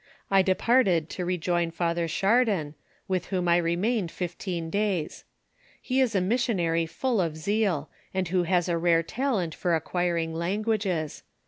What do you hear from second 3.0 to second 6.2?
with whom I rencaiaed fifteen days. He is a